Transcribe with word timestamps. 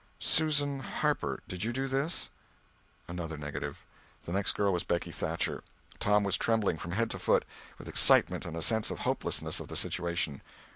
"Susan 0.17 0.79
Harper, 0.79 1.41
did 1.47 1.63
you 1.63 1.71
do 1.71 1.87
this?" 1.87 2.31
Another 3.07 3.37
negative. 3.37 3.85
The 4.23 4.31
next 4.31 4.53
girl 4.53 4.73
was 4.73 4.83
Becky 4.83 5.11
Thatcher. 5.11 5.61
Tom 5.99 6.23
was 6.23 6.37
trembling 6.37 6.79
from 6.79 6.93
head 6.93 7.11
to 7.11 7.19
foot 7.19 7.45
with 7.77 7.87
excitement 7.87 8.43
and 8.43 8.57
a 8.57 8.63
sense 8.63 8.89
of 8.89 8.97
the 8.97 9.03
hopelessness 9.03 9.59
of 9.59 9.67
the 9.67 9.77
situation. 9.77 10.41